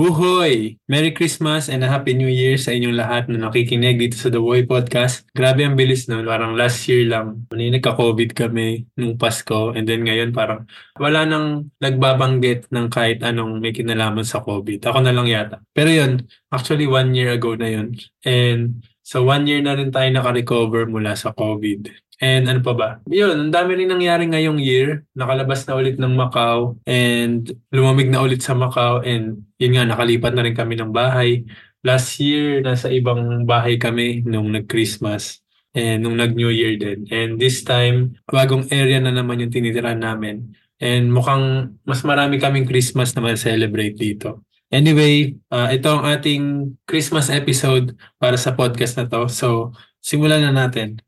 [0.00, 0.80] Uhoy!
[0.88, 4.40] Merry Christmas and a Happy New Year sa inyong lahat na nakikinig dito sa The
[4.40, 5.28] Boy Podcast.
[5.36, 6.24] Grabe ang bilis nun.
[6.24, 7.44] Parang last year lang.
[7.52, 9.76] Nagka-COVID kami nung Pasko.
[9.76, 10.64] And then ngayon parang
[10.96, 14.88] wala nang nagbabanggit ng kahit anong may kinalaman sa COVID.
[14.88, 15.60] Ako na lang yata.
[15.76, 17.92] Pero yun, actually one year ago na yun.
[18.24, 21.92] And so one year na rin tayo naka-recover mula sa COVID.
[22.20, 22.88] And ano pa ba?
[23.08, 25.08] Yun, ang dami rin nangyari ngayong year.
[25.16, 30.36] Nakalabas na ulit ng Macau and lumamig na ulit sa Macau and yun nga, nakalipat
[30.36, 31.48] na rin kami ng bahay.
[31.80, 35.40] Last year, nasa ibang bahay kami nung nag-Christmas
[35.72, 37.08] and nung nag-New Year din.
[37.08, 40.52] And this time, bagong area na naman yung tinitirahan namin.
[40.76, 44.44] And mukhang mas marami kaming Christmas na ma-celebrate dito.
[44.68, 49.26] Anyway, uh, ito ang ating Christmas episode para sa podcast na to.
[49.26, 49.72] So,
[50.04, 51.00] simulan na natin.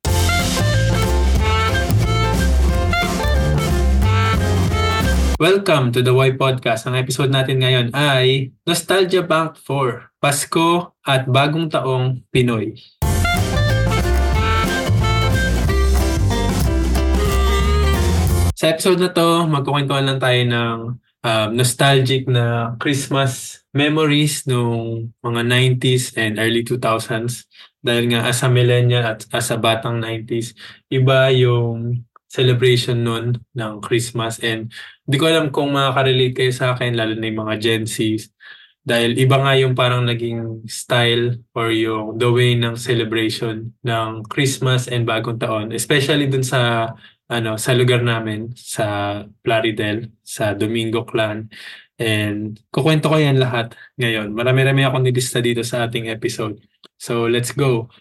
[5.42, 6.86] Welcome to the Y Podcast.
[6.86, 12.78] Ang episode natin ngayon ay Nostalgia Bank 4, Pasko at Bagong Taong Pinoy.
[18.54, 20.78] Sa episode na to, magkukwentuhan lang tayo ng
[21.26, 27.50] um, nostalgic na Christmas memories nung mga 90s and early 2000s.
[27.82, 30.54] Dahil nga as a millennial at as a batang 90s,
[30.86, 34.40] iba yung celebration nun ng Christmas.
[34.40, 34.72] And
[35.04, 38.32] hindi ko alam kung makaka-relate kayo sa akin lalo na yung mga Gen Zs.
[38.82, 44.88] Dahil iba nga yung parang naging style or yung the way ng celebration ng Christmas
[44.88, 45.70] and Bagong Taon.
[45.76, 46.90] Especially dun sa
[47.30, 51.46] ano sa lugar namin sa Plaridel sa Domingo Clan.
[52.00, 54.34] And kukwento ko yan lahat ngayon.
[54.34, 56.58] Marami-rami akong nilista dito sa ating episode.
[56.98, 57.92] So let's go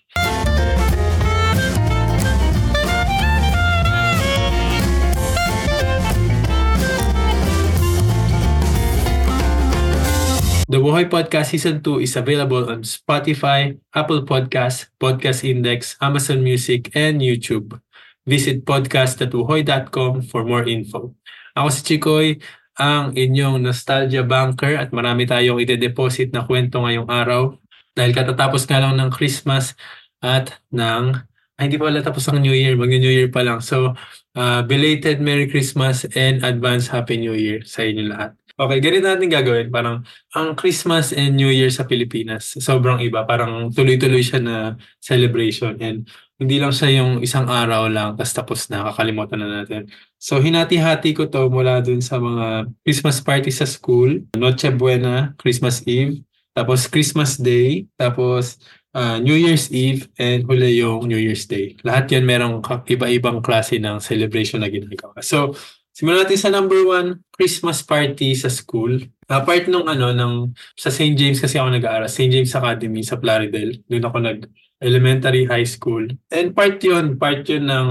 [10.72, 16.88] The Buhay Podcast Season 2 is available on Spotify, Apple Podcasts, Podcast Index, Amazon Music,
[16.96, 17.76] and YouTube.
[18.24, 21.12] Visit podcast.buhoy.com for more info.
[21.60, 22.40] Ako si Chikoy,
[22.80, 27.52] ang inyong nostalgia banker at marami tayong ide-deposit na kwento ngayong araw
[27.92, 29.76] dahil katatapos nga lang ng Christmas
[30.24, 31.20] at ng
[31.60, 33.62] ay, hindi pa wala tapos ang New Year, mag-New Year pa lang.
[33.62, 33.94] So,
[34.40, 38.41] uh, belated Merry Christmas and advance Happy New Year sa inyo lahat.
[38.62, 39.74] Okay, ganito natin gagawin.
[39.74, 40.06] Parang
[40.38, 43.26] ang Christmas and New Year sa Pilipinas, sobrang iba.
[43.26, 45.82] Parang tuloy-tuloy siya na celebration.
[45.82, 46.06] And
[46.38, 49.90] hindi lang siya yung isang araw lang, tapos tapos na, kakalimutan na natin.
[50.22, 55.82] So, hinati-hati ko to mula dun sa mga Christmas party sa school, Noche Buena, Christmas
[55.90, 56.22] Eve,
[56.54, 58.62] tapos Christmas Day, tapos
[58.94, 61.82] uh, New Year's Eve, and huli yung New Year's Day.
[61.82, 65.18] Lahat yan merong iba-ibang klase ng celebration na ginagawa.
[65.26, 65.58] So,
[66.01, 69.06] Simulan natin sa number one, Christmas party sa school.
[69.29, 71.13] Uh, part nung ano, ng, sa St.
[71.13, 72.34] James kasi ako nag-aaral, St.
[72.34, 73.85] James Academy sa Plaridel.
[73.85, 74.50] Doon ako nag
[74.81, 76.09] elementary, high school.
[76.34, 77.89] And part yun, part yun ng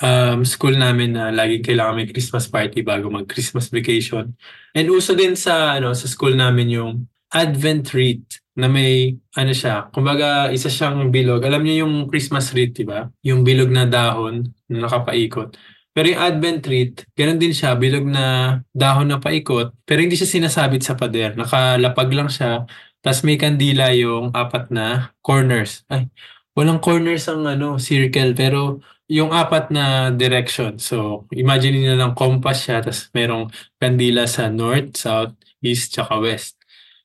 [0.00, 4.32] um, school namin na laging kailangan may Christmas party bago mag-Christmas vacation.
[4.72, 9.92] And uso din sa ano sa school namin yung Advent wreath na may ano siya,
[9.92, 11.44] kumbaga isa siyang bilog.
[11.44, 13.06] Alam niyo yung Christmas wreath, di ba?
[13.20, 15.54] Yung bilog na dahon na nakapaikot.
[15.90, 20.30] Pero yung Advent wreath, ganun din siya, bilog na dahon na paikot, pero hindi siya
[20.30, 21.34] sinasabit sa pader.
[21.34, 22.62] Nakalapag lang siya,
[23.02, 25.82] tapos may kandila yung apat na corners.
[25.90, 26.06] Ay,
[26.54, 28.78] walang corners ang ano, circle, pero
[29.10, 30.78] yung apat na direction.
[30.78, 33.50] So, imagine niyo lang compass siya, tapos merong
[33.82, 36.54] kandila sa north, south, east, tsaka west.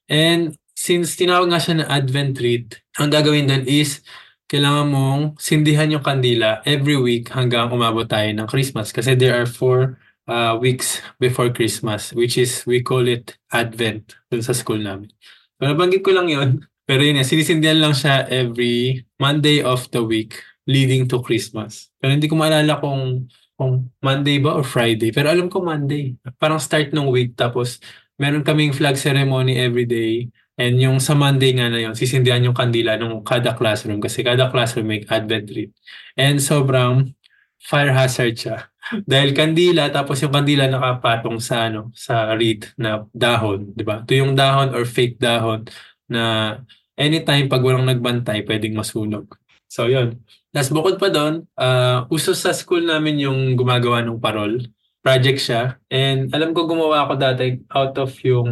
[0.05, 4.05] And since tinawag nga siya na Advent wreath, ang gagawin doon is
[4.45, 8.93] kailangan mong sindihan yung kandila every week hanggang umabot tayo ng Christmas.
[8.93, 9.97] Kasi there are four
[10.29, 15.09] uh, weeks before Christmas, which is, we call it Advent dun sa school namin.
[15.57, 20.37] So, nabanggit ko lang yon Pero yun, sinisindihan lang siya every Monday of the week
[20.69, 21.89] leading to Christmas.
[21.97, 23.25] Pero hindi ko maalala kung
[23.57, 25.09] kung Monday ba or Friday.
[25.09, 26.13] Pero alam ko Monday.
[26.37, 27.33] Parang start ng week.
[27.33, 27.81] Tapos,
[28.21, 30.29] meron kaming flag ceremony every day.
[30.55, 34.47] And yung sa Monday nga na yun, sisindihan yung kandila ng kada classroom kasi kada
[34.47, 35.75] classroom may advent wreath.
[36.15, 37.11] And sobrang
[37.59, 38.71] fire hazard siya.
[39.11, 44.05] Dahil kandila, tapos yung kandila nakapatong sa ano, sa wreath na dahon, di ba?
[44.05, 45.67] Ito yung dahon or fake dahon
[46.07, 46.55] na
[46.95, 49.27] anytime pag walang nagbantay, pwedeng masunog.
[49.67, 50.23] So, yun.
[50.55, 54.63] Tapos bukod pa doon, uh, uso sa school namin yung gumagawa ng parol
[55.05, 55.77] project siya.
[55.93, 58.49] And alam ko gumawa ako dati out of yung,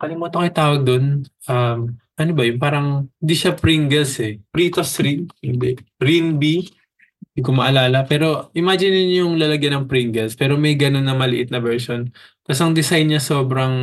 [0.00, 1.04] kalimutan ko yung tawag doon.
[1.44, 2.88] Um, ano ba yung parang,
[3.20, 4.40] hindi siya Pringles eh.
[4.48, 5.28] Fritos rin.
[5.44, 5.76] Hindi.
[6.00, 6.40] Rin.
[6.40, 8.08] Hindi ko maalala.
[8.08, 12.08] Pero imagine niyo yung lalagyan ng Pringles pero may ganun na maliit na version.
[12.48, 13.76] Tapos ang design niya sobrang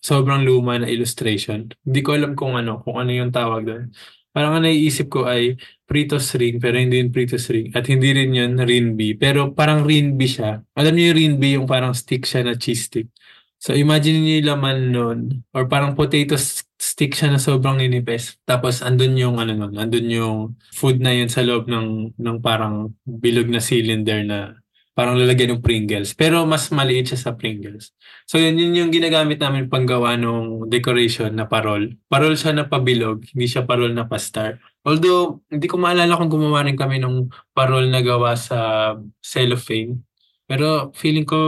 [0.00, 1.72] sobrang luma na illustration.
[1.88, 3.84] Hindi ko alam kung ano, kung ano yung tawag doon.
[4.30, 5.56] Parang ang naiisip ko ay
[5.90, 10.30] Pritos ring pero hindi yun Pritos ring at hindi rin yun Rinby pero parang Rinby
[10.30, 10.62] siya.
[10.78, 13.10] Alam niyo yung Rinby yung parang stick siya na cheese stick.
[13.58, 15.18] So imagine niyo yung laman nun
[15.50, 16.38] or parang potato
[16.78, 18.38] stick siya na sobrang ninipis.
[18.46, 20.38] Tapos andun yung ano nun, andun yung
[20.70, 24.59] food na yun sa loob ng ng parang bilog na cylinder na
[25.00, 26.12] parang lalagyan ng Pringles.
[26.12, 27.96] Pero mas maliit siya sa Pringles.
[28.28, 31.96] So yun, yun yung ginagamit namin panggawa ng decoration na parol.
[32.04, 34.60] Parol siya na pabilog, hindi siya parol na pastar.
[34.84, 38.92] Although, hindi ko maalala kung gumawa rin kami ng parol na gawa sa
[39.24, 40.04] cellophane.
[40.44, 41.40] Pero feeling ko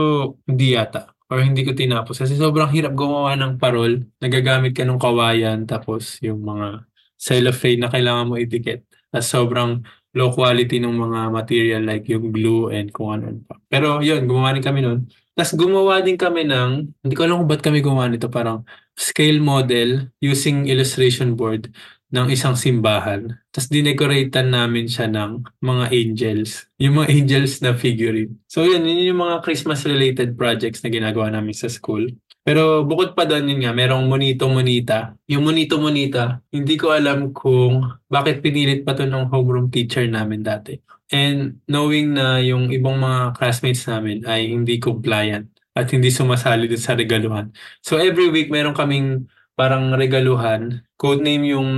[0.49, 4.01] hindi yata or hindi ko tinapos kasi sobrang hirap gumawa ng parol.
[4.17, 6.89] Nagagamit ka ng kawayan tapos yung mga
[7.21, 8.81] cellophane na kailangan mo idikit.
[9.13, 13.57] Tapos sobrang low quality ng mga material like yung glue and kung ano pa.
[13.69, 15.09] Pero yun, gumawa rin kami nun.
[15.33, 18.61] Tapos gumawa din kami ng, hindi ko alam kung ba't kami gumawa nito, parang
[18.93, 21.73] scale model using illustration board
[22.13, 23.33] ng isang simbahan.
[23.49, 26.69] Tapos dinecoratean namin siya ng mga angels.
[26.77, 28.37] Yung mga angels na figurine.
[28.45, 32.05] So yun, yun yung mga Christmas-related projects na ginagawa namin sa school.
[32.43, 35.15] Pero bukod pa doon yun nga, merong Monito Monita.
[35.31, 40.43] Yung Monito Monita, hindi ko alam kung bakit pinilit pa to ng homeroom teacher namin
[40.43, 40.75] dati.
[41.07, 46.83] And knowing na yung ibang mga classmates namin ay hindi compliant at hindi sumasali din
[46.83, 47.55] sa regaluhan.
[47.79, 50.83] So every week meron kaming parang regaluhan.
[50.99, 51.69] Codename yung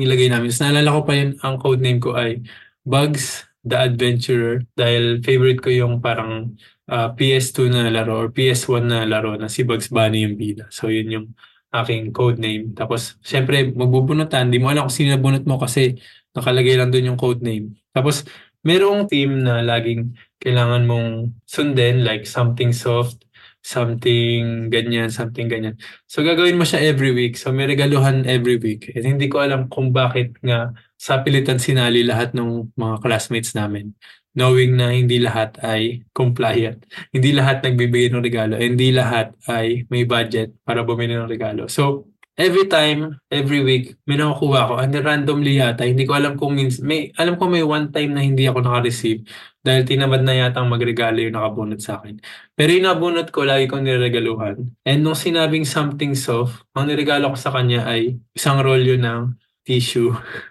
[0.00, 0.48] nilagay namin.
[0.48, 2.40] So naalala ko pa yun, ang codename ko ay
[2.88, 6.56] Bugs the Adventurer dahil favorite ko yung parang
[6.90, 10.66] uh, PS2 na laro or PS1 na laro na si Bugs Bunny yung bida.
[10.74, 11.26] So yun yung
[11.70, 12.74] aking codename.
[12.74, 15.94] Tapos syempre magbubunutan, di mo alam kung sino nabunot mo kasi
[16.34, 17.78] nakalagay lang doon yung codename.
[17.94, 18.26] Tapos
[18.66, 21.08] merong team na laging kailangan mong
[21.46, 23.22] sundin like something soft,
[23.62, 25.78] something ganyan, something ganyan.
[26.10, 27.38] So gagawin mo siya every week.
[27.38, 28.90] So may regaluhan every week.
[28.98, 33.96] And hindi ko alam kung bakit nga sa pilitan sinali lahat ng mga classmates namin.
[34.36, 36.86] Knowing na hindi lahat ay compliant.
[37.16, 38.54] Hindi lahat nagbibigay ng regalo.
[38.54, 41.66] Hindi lahat ay may budget para bumili ng regalo.
[41.66, 42.06] So
[42.38, 44.74] every time, every week, may nakukuha ko.
[44.78, 48.22] And randomly yata, hindi ko alam kung means, may, alam ko may one time na
[48.22, 49.26] hindi ako naka-receive
[49.60, 52.16] dahil tinamad na yata magregalo yung nakabunot sa akin.
[52.54, 54.72] Pero yung nabunot ko, lagi kong niregaluhan.
[54.86, 59.36] And nung sinabing something soft, ang niregalo ko sa kanya ay isang rolyo ng
[59.66, 60.14] tissue.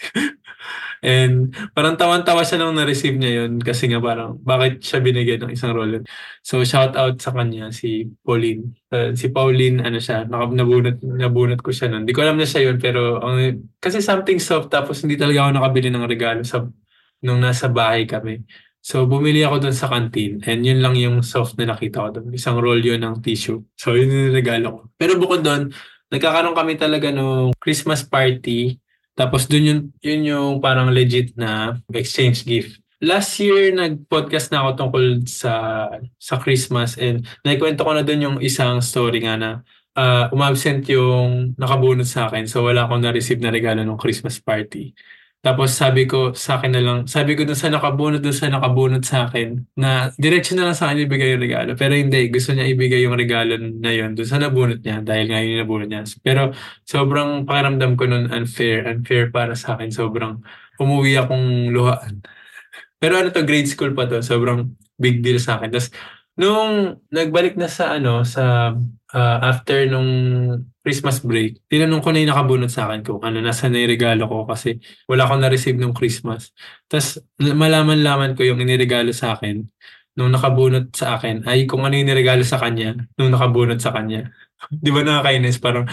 [1.00, 5.52] And parang tawan-tawa siya nung na-receive niya yun kasi nga parang bakit siya binigyan ng
[5.56, 6.04] isang roller.
[6.44, 8.76] So shout out sa kanya si Pauline.
[8.92, 12.04] Uh, si Pauline ano siya, nabunot nabunot ko siya noon.
[12.04, 15.50] Hindi ko alam na siya yun pero ang, kasi something soft tapos hindi talaga ako
[15.56, 16.68] nakabili ng regalo sa
[17.24, 18.44] nung nasa bahay kami.
[18.84, 22.28] So bumili ako doon sa canteen and yun lang yung soft na nakita ko doon.
[22.36, 23.60] Isang roll yun ng tissue.
[23.72, 24.80] So yun yung regalo ko.
[25.00, 25.72] Pero bukod doon,
[26.12, 28.76] nagkakaroon kami talaga ng Christmas party
[29.20, 32.80] tapos dun yun, yun yung parang legit na exchange gift.
[33.04, 35.52] Last year, nag-podcast na ako tungkol sa
[36.16, 39.50] sa Christmas and naikwento ko na dun yung isang story nga na
[39.96, 42.48] uh, umabsent yung nakabunot sa akin.
[42.48, 44.96] So wala akong na-receive na regalo ng Christmas party.
[45.40, 49.00] Tapos sabi ko sa akin na lang, sabi ko dun sa nakabunot, dun sa nakabunot
[49.00, 51.72] sa akin, na diretso na lang sa akin ibigay yung regalo.
[51.80, 55.40] Pero hindi, gusto niya ibigay yung regalo na yun dun sa nabunot niya dahil nga
[55.40, 56.04] yung nabunot niya.
[56.20, 56.52] Pero
[56.84, 59.88] sobrang pakiramdam ko nun unfair, unfair para sa akin.
[59.88, 60.44] Sobrang
[60.76, 62.20] umuwi akong luhaan.
[63.00, 64.20] Pero ano to, grade school pa to.
[64.20, 65.72] Sobrang big deal sa akin.
[65.72, 65.88] Tapos
[66.36, 68.76] nung nagbalik na sa ano, sa
[69.16, 70.10] uh, after nung
[70.80, 74.24] Christmas break, tinanong ko na yung nakabunot sa akin kung ano, nasa na yung regalo
[74.24, 76.56] ko kasi wala akong na-receive nung Christmas.
[76.88, 79.60] Tapos malaman-laman ko yung iniregalo sa akin
[80.16, 84.32] nung nakabunot sa akin ay kung ano yung niregalo sa kanya nung nakabunot sa kanya.
[84.84, 85.60] Di ba nakakainis?
[85.60, 85.84] Parang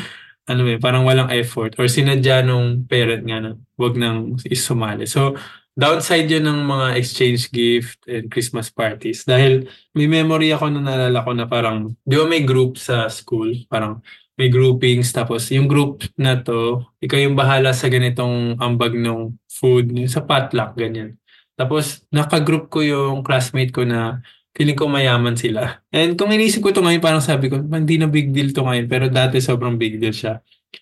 [0.48, 5.03] ano eh, parang walang effort or sinadya nung parent nga na wag nang isumali.
[5.03, 5.36] So,
[5.75, 9.27] downside yun ng mga exchange gift and Christmas parties.
[9.27, 13.51] Dahil may memory ako na naalala ko na parang, di ba may group sa school,
[13.67, 14.00] parang
[14.38, 19.91] may groupings, tapos yung group na to, ikaw yung bahala sa ganitong ambag ng food,
[20.08, 21.17] sa potluck, ganyan.
[21.58, 24.22] Tapos, naka-group ko yung classmate ko na
[24.53, 25.82] feeling ko mayaman sila.
[25.89, 28.86] And kung inisip ko to ngayon, parang sabi ko, hindi na big deal to ngayon,
[28.86, 30.38] pero dati sobrang big deal siya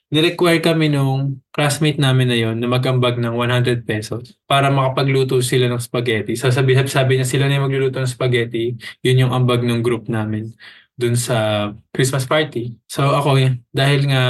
[0.10, 5.70] ni-require kami nung classmate namin na yon na magambag ng 100 pesos para makapagluto sila
[5.70, 6.38] ng spaghetti.
[6.38, 10.08] So sabi, sabi niya sila na yung magluluto ng spaghetti, yun yung ambag ng group
[10.08, 10.54] namin
[10.96, 12.80] dun sa Christmas party.
[12.88, 13.40] So ako,
[13.76, 14.24] dahil nga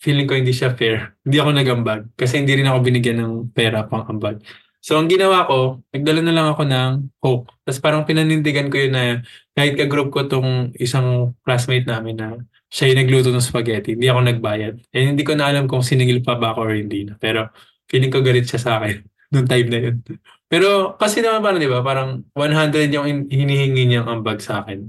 [0.00, 3.84] feeling ko hindi siya fair, hindi ako nagambag kasi hindi rin ako binigyan ng pera
[3.84, 4.40] pang ambag.
[4.80, 7.52] So, ang ginawa ko, nagdala na lang ako ng Coke.
[7.68, 9.20] Tapos parang pinanindigan ko yun na
[9.52, 12.40] kahit ka-group ko tong isang classmate namin na
[12.72, 14.74] siya yung nagluto ng spaghetti, hindi ako nagbayad.
[14.96, 17.20] And hindi ko na alam kung siningil pa ba ako or hindi na.
[17.20, 17.52] Pero
[17.92, 19.04] feeling ko galit siya sa akin
[19.36, 19.96] noong time na yun.
[20.48, 24.88] Pero kasi naman parang, di ba, parang 100 yung hinihingi niyang ambag sa akin.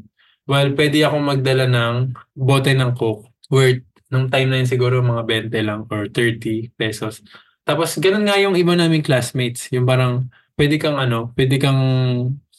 [0.49, 5.51] Well, pwede akong magdala ng bote ng Coke worth nung time na yun siguro mga
[5.53, 7.23] 20 lang or 30 pesos.
[7.63, 9.71] Tapos ganun nga yung iba naming classmates.
[9.71, 10.27] Yung parang
[10.59, 11.81] pwede kang ano, pwede kang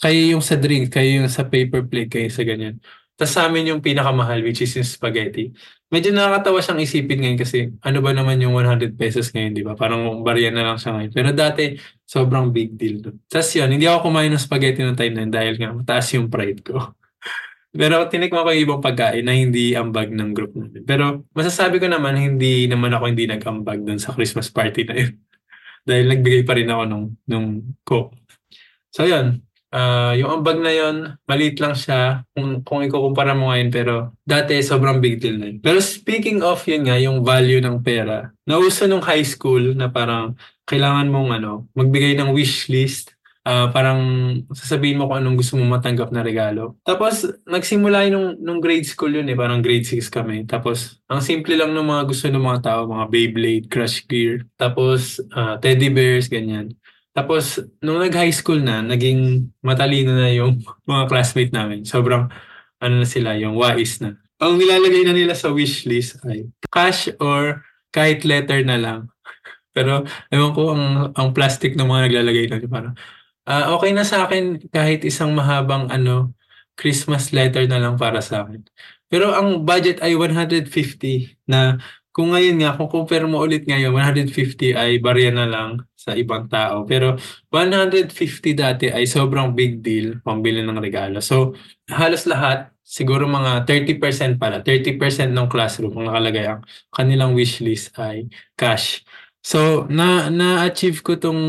[0.03, 2.81] kayo yung sa drink, kayo yung sa paper plate, kayo sa ganyan.
[3.15, 5.53] Tapos sa amin yung pinakamahal which is yung spaghetti.
[5.93, 9.77] Medyo nakakatawa siyang isipin ngayon kasi ano ba naman yung 100 pesos ngayon, di ba?
[9.77, 11.13] Parang barya na lang siya ngayon.
[11.13, 11.77] Pero dati,
[12.09, 13.21] sobrang big deal doon.
[13.29, 16.33] Tapos yun, hindi ako kumain ng spaghetti ng time na yun dahil nga mataas yung
[16.33, 16.81] pride ko.
[17.73, 20.85] Pero tinikman ko yung ibang pagkain na hindi ambag ng group namin.
[20.85, 25.17] Pero masasabi ko naman, hindi naman ako hindi nag-ambag dun sa Christmas party na yun.
[25.89, 27.47] Dahil nagbigay pa rin ako nung, nung
[27.81, 28.13] Coke.
[28.93, 29.41] So yun,
[29.73, 33.73] uh, yung ambag na yun, maliit lang siya kung, kung ikukumpara mo ngayon.
[33.73, 35.59] Pero dati sobrang big deal na yun.
[35.65, 40.37] Pero speaking of yun nga, yung value ng pera, nauso nung high school na parang
[40.69, 44.01] kailangan mong ano, magbigay ng wish list uh, parang
[44.55, 46.79] sasabihin mo kung anong gusto mo matanggap na regalo.
[46.87, 50.47] Tapos, nagsimula yun nung, nung grade school yun eh, parang grade 6 kami.
[50.47, 55.19] Tapos, ang simple lang ng mga gusto ng mga tao, mga Beyblade, Crush Gear, tapos
[55.35, 56.75] uh, teddy bears, ganyan.
[57.13, 61.85] Tapos, nung nag-high school na, naging matalino na yung mga classmate namin.
[61.85, 62.31] Sobrang,
[62.83, 64.17] ano na sila, yung wais na.
[64.43, 67.63] Ang nilalagay na nila sa wish list ay cash or
[67.95, 69.01] kahit letter na lang.
[69.77, 70.85] Pero, ewan ko, ang,
[71.15, 72.97] ang plastic ng mga naglalagay na, parang,
[73.43, 76.31] Ah, okay na sa akin kahit isang mahabang ano,
[76.79, 78.63] Christmas letter na lang para sa akin.
[79.11, 80.71] Pero ang budget ay 150
[81.51, 81.83] na
[82.15, 86.85] kung ngayon nga, compare mo ulit ngayon, 150 ay barya na lang sa ibang tao.
[86.87, 87.17] Pero
[87.49, 91.19] 150 dati ay sobrang big deal pambili ng regalo.
[91.25, 91.57] So,
[91.89, 96.61] halos lahat, siguro mga 30% pala, 30% ng classroom ang nakalagay ang
[96.93, 99.03] kanilang wish list ay cash.
[99.43, 101.43] So, na na-achieve ko 'tong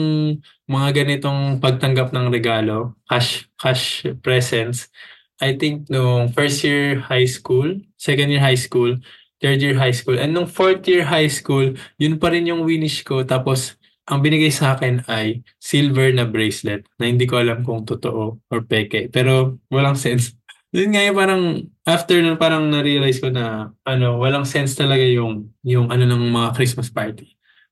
[0.66, 4.90] mga ganitong pagtanggap ng regalo, cash cash presents,
[5.38, 8.98] I think nung first year high school, second year high school,
[9.38, 13.06] third year high school, and nung fourth year high school, yun pa rin yung winish
[13.06, 13.22] ko.
[13.22, 13.78] Tapos,
[14.10, 18.60] ang binigay sa akin ay silver na bracelet na hindi ko alam kung totoo or
[18.66, 19.08] peke.
[19.14, 20.34] Pero walang sense.
[20.76, 21.44] Yun nga yung parang
[21.86, 26.50] after nun parang na-realize ko na ano, walang sense talaga yung yung ano ng mga
[26.58, 27.30] Christmas party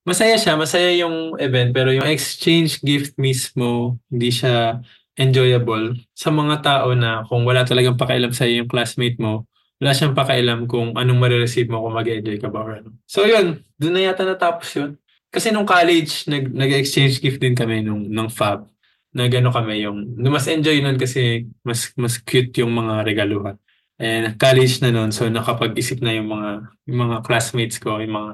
[0.08, 4.82] masaya siya, masaya yung event, pero yung exchange gift mismo, hindi siya
[5.20, 9.46] enjoyable sa mga tao na kung wala talagang pakialam sa yung classmate mo,
[9.82, 12.90] wala siyang pakialam kung anong marireceive mo kung mag-enjoy ka ba or ano.
[13.10, 14.92] So yun, doon na yata natapos yun.
[15.32, 18.68] Kasi nung college, nag, nag-exchange gift din kami nung, nung fab.
[19.12, 23.56] Nag-ano kami yung, mas enjoy nun kasi mas, mas cute yung mga regaluhan.
[24.02, 26.50] And college na noon, so nakapag-isip na yung mga,
[26.90, 28.32] yung mga classmates ko, yung mga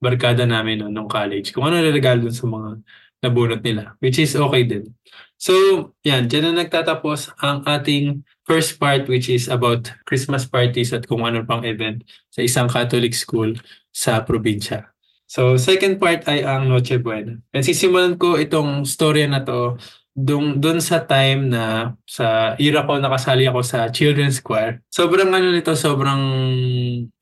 [0.00, 2.80] barkada namin noon nung college, kung ano regalo dun sa mga
[3.20, 4.88] nabunot nila, which is okay din.
[5.40, 5.52] So,
[6.04, 11.24] yan, dyan na nagtatapos ang ating first part which is about Christmas parties at kung
[11.24, 13.56] ano pang event sa isang Catholic school
[13.92, 14.88] sa probinsya.
[15.30, 17.38] So, second part ay ang Noche Buena.
[17.54, 19.78] And sisimulan ko itong storya na to
[20.14, 24.82] doon doon sa time na sa era ko nakasali ako sa Children's Choir.
[24.90, 26.22] Sobrang ano nito, sobrang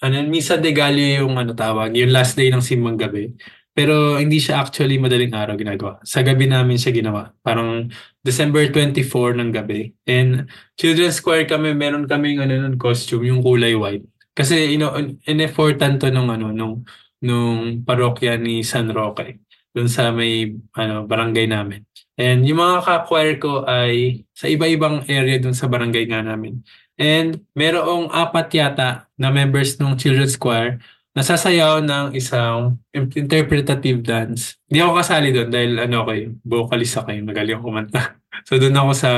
[0.01, 3.37] ano misa de Gallo yung ano tawag, yung last day ng simbang gabi.
[3.79, 6.03] Pero hindi siya actually madaling araw ginagawa.
[6.03, 7.31] Sa gabi namin siya ginawa.
[7.47, 7.87] Parang
[8.27, 9.95] December 24 ng gabi.
[10.03, 14.03] And Children's Choir kami, meron kaming ano nun costume, yung kulay white.
[14.35, 16.83] Kasi you know, in-effortan to nung ano nung
[17.23, 19.39] nung parokya ni San Roque
[19.75, 21.87] doon sa may ano barangay namin.
[22.19, 26.67] And yung mga ka-choir ko ay sa iba-ibang area dun sa barangay nga namin.
[26.99, 30.83] And merong apat yata na members ng children's choir
[31.15, 34.59] na sasayaw ng isang interpretative dance.
[34.67, 38.19] Hindi ako kasali doon dahil ano ako yung vocalist ako yung magaling kumanta.
[38.51, 39.11] so doon ako sa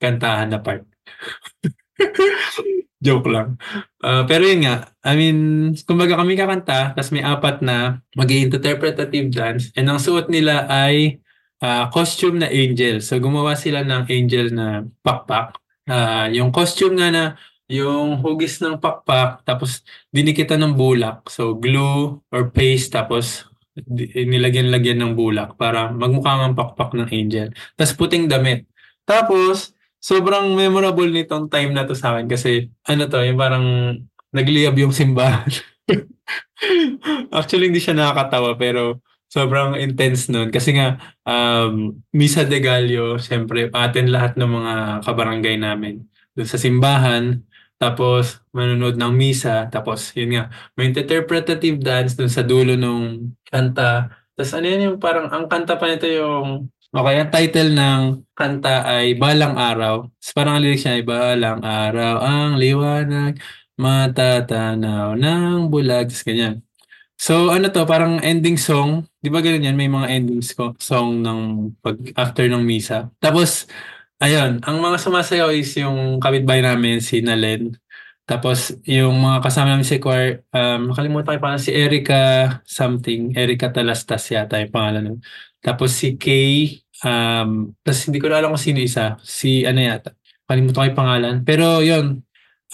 [0.00, 0.88] kantahan na part.
[3.04, 3.60] Joke lang.
[4.02, 5.38] Uh, pero yun nga, I mean,
[5.86, 11.22] kumbaga kami kakanta, tapos may apat na mag interpretative dance, and ang suot nila ay
[11.62, 13.02] uh, costume na angel.
[13.02, 14.66] So gumawa sila ng angel na
[15.02, 15.58] pakpak.
[15.88, 17.24] Uh, yung costume nga na
[17.68, 21.28] yung hugis ng pakpak tapos dinikitan ng bulak.
[21.28, 23.48] So glue or paste tapos
[24.16, 27.48] nilagyan-lagyan ng bulak para magmukha ng pakpak ng angel.
[27.78, 28.66] Tapos puting damit.
[29.06, 33.66] Tapos sobrang memorable nitong time na to sa akin kasi ano to, yung parang
[34.34, 35.48] nagliyab yung simbahan.
[37.38, 40.48] Actually, hindi siya nakakatawa pero sobrang intense nun.
[40.48, 40.96] Kasi nga,
[41.28, 46.04] um, Misa de Gallo, syempre, atin lahat ng mga kabarangay namin.
[46.32, 47.44] Doon sa simbahan,
[47.78, 50.44] tapos manonood ng misa, tapos yun nga,
[50.74, 54.10] may interpretative dance doon sa dulo nung kanta.
[54.34, 58.02] Tapos ano yun yung parang, ang kanta pa nito yung, okay, ang title ng
[58.34, 60.10] kanta ay Balang Araw.
[60.10, 63.38] Tapos parang ang lyrics niya ay Balang Araw ang liwanag,
[63.78, 66.10] matatanaw ng bulag.
[66.10, 66.67] Tapos ganyan.
[67.18, 69.02] So ano to, parang ending song.
[69.18, 69.74] Di ba ganun yan?
[69.74, 73.10] May mga endings ko, song ng pag after ng misa.
[73.18, 73.66] Tapos,
[74.22, 77.74] ayun, ang mga sumasayaw is yung kapitbahay namin, si Nalen.
[78.28, 82.20] Tapos yung mga kasama namin si choir, um, nakalimutan ko pa si Erica
[82.68, 85.18] something, Erica Talastas yata yung pangalan nun.
[85.64, 90.12] Tapos si Kay, um, tapos hindi ko na alam kung sino isa, si ano yata,
[90.44, 91.34] kalimutan ko yung pangalan.
[91.40, 92.20] Pero yun,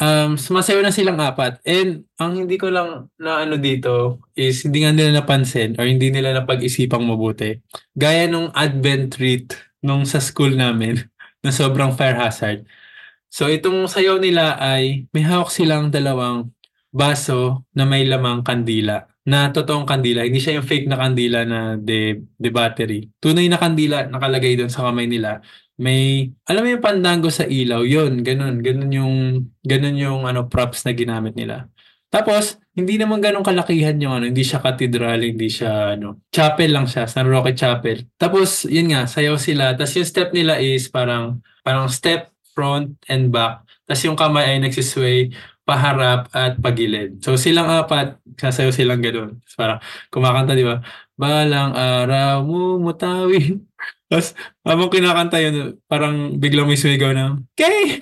[0.01, 1.61] um, sumasayaw na silang apat.
[1.63, 6.11] And ang hindi ko lang na ano dito is hindi nga nila napansin or hindi
[6.11, 7.59] nila napag-isipang mabuti.
[7.95, 10.99] Gaya nung Advent treat nung sa school namin
[11.45, 12.65] na sobrang fire hazard.
[13.31, 16.55] So itong sayaw nila ay may hawak silang dalawang
[16.95, 20.25] baso na may lamang kandila na totoong kandila.
[20.25, 23.09] Hindi siya yung fake na kandila na de, de battery.
[23.21, 25.41] Tunay na kandila nakalagay doon sa kamay nila
[25.75, 29.15] may alam mo yung pandango sa ilaw, yun, ganun, ganun yung
[29.67, 31.67] ganun yung ano props na ginamit nila.
[32.15, 36.87] Tapos, hindi naman ganun kalakihan yung ano, hindi siya cathedral, hindi siya ano, chapel lang
[36.87, 38.07] siya, San Roque Chapel.
[38.15, 39.75] Tapos, yun nga, sayaw sila.
[39.75, 43.67] Tapos yung step nila is parang parang step front and back.
[43.83, 45.35] Tapos yung kamay ay nagsisway
[45.65, 47.25] paharap at pagilid.
[47.25, 49.41] So silang apat, sasayaw silang ganun.
[49.57, 49.81] Parang
[50.13, 50.85] kumakanta, di ba?
[51.17, 53.65] Balang araw mo mutawin
[54.15, 57.99] tapos, habang kinakanta yun, parang biglang may sumigaw ng, Kay!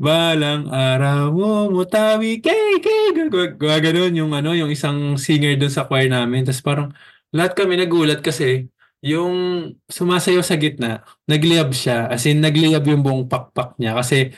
[0.00, 3.14] Balang araw mo, mutawi, kay, kay!
[3.54, 6.42] Gaganon yung, ano, yung isang singer doon sa choir namin.
[6.42, 6.88] Tapos parang,
[7.30, 8.66] lahat kami nagulat kasi,
[9.00, 12.10] yung sumasayaw sa gitna, nagliyab siya.
[12.10, 13.94] As in, nagliyab yung buong pakpak niya.
[13.96, 14.34] Kasi,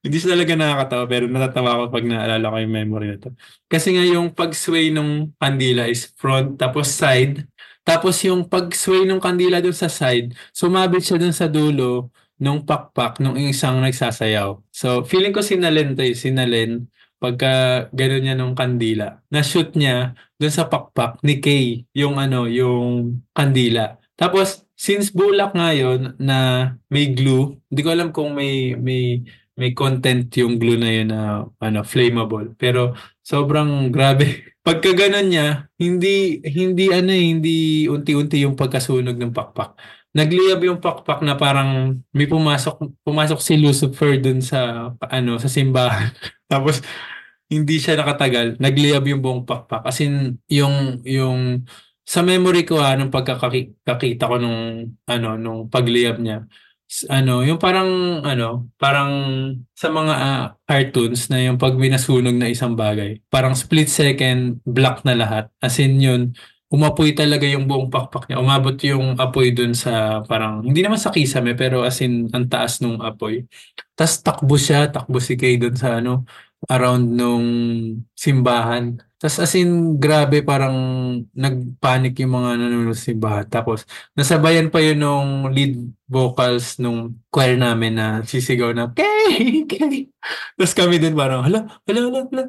[0.04, 3.30] hindi siya talaga nakakatawa pero natatawa ako pag naalala ko yung memory na to.
[3.66, 7.48] Kasi nga yung pag-sway nung kandila is front tapos side
[7.84, 12.08] tapos yung pag-sway ng kandila doon sa side, sumabit siya doon sa dulo
[12.40, 14.56] nung pakpak nung isang nagsasayaw.
[14.72, 16.88] So, feeling ko sinalen to eh, sinalen
[17.20, 19.20] pagka gano'n niya nung kandila.
[19.28, 24.00] Na-shoot niya doon sa pakpak ni Kay, yung ano, yung kandila.
[24.14, 29.22] Tapos, since bulak nga yun na may glue, hindi ko alam kung may may
[29.54, 32.54] may content yung glue na yun na ano flammable.
[32.58, 34.26] Pero sobrang grabe
[34.66, 39.76] pagka ganun niya, hindi hindi ano eh, hindi unti-unti yung pagkasunog ng pakpak.
[40.14, 46.10] Nagliyab yung pakpak na parang may pumasok pumasok si Lucifer dun sa ano sa simbahan.
[46.50, 46.80] Tapos
[47.52, 49.84] hindi siya nakatagal, nagliyab yung buong pakpak.
[49.84, 51.68] As in yung yung
[52.04, 56.44] sa memory ko ha, nung pagkakakita ko nung ano nung pagliyab niya,
[57.10, 59.10] ano, yung parang ano, parang
[59.74, 65.02] sa mga uh, cartoons na yung pag binasunog na isang bagay, parang split second black
[65.02, 65.44] na lahat.
[65.58, 66.22] As in yun,
[66.70, 68.38] umapoy talaga yung buong pakpak niya.
[68.42, 72.78] Umabot yung apoy dun sa parang, hindi naman sa kisame, pero as in, ang taas
[72.84, 73.42] nung apoy.
[73.96, 76.26] Tapos takbo siya, takbo si Kay dun sa ano,
[76.70, 77.46] around nung
[78.16, 78.98] simbahan.
[79.18, 80.76] Tapos as in, grabe parang
[81.32, 83.46] nagpanic yung mga nanonood sa simbahan.
[83.48, 89.64] Tapos nasabayan pa yun nung lead vocals nung choir namin na sisigaw na, Kay!
[89.70, 90.12] Kay!
[90.60, 92.44] Tapos kami din parang, hala, hala, hala, hala.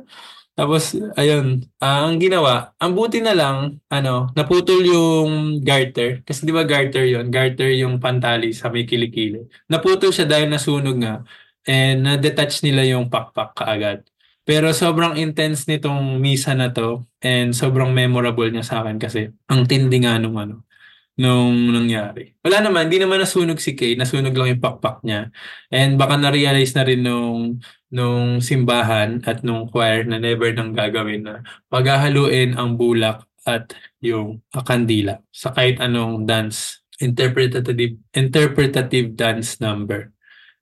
[0.55, 6.23] Tapos, ayun, uh, ang ginawa, ang buti na lang, ano, naputol yung garter.
[6.23, 9.43] Kasi di ba garter yon Garter yung pantali sa may kilikili.
[9.67, 11.27] Naputol siya dahil nasunog nga.
[11.65, 14.05] And na-detach nila yung pakpak kaagad.
[14.45, 19.65] Pero sobrang intense nitong misa na to and sobrang memorable niya sa akin kasi ang
[19.65, 20.69] tindi nga nung ano,
[21.17, 22.37] nung nangyari.
[22.45, 25.33] Wala naman, hindi naman nasunog si Kay, nasunog lang yung pakpak niya.
[25.73, 27.57] And baka na-realize na rin nung,
[27.89, 31.41] nung simbahan at nung choir na never nang gagawin na
[31.73, 40.14] paghahaluin ang bulak at yung kandila sa kahit anong dance interpretative interpretative dance number.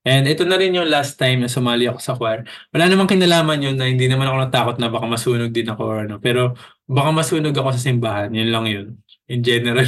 [0.04, 2.44] And ito na rin yung last time na sumali ako sa choir.
[2.76, 5.98] Wala namang kinalaman yun na hindi naman ako natakot na baka masunog din ako or
[6.04, 6.20] ano.
[6.20, 8.36] Pero baka masunog ako sa simbahan.
[8.36, 8.88] Yun lang yun.
[9.32, 9.88] In general.